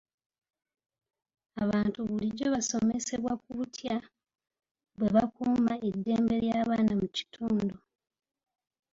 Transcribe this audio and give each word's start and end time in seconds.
Abantu 1.63 1.99
bulijjo 2.07 2.45
basomesebwa 2.55 3.33
ku 3.41 3.49
butya 3.57 3.95
bwe 4.97 5.09
bakuuma 5.15 5.73
eddembe 5.89 6.33
ly'abaana 6.43 6.93
mu 6.99 7.07
kitundu. 7.15 7.75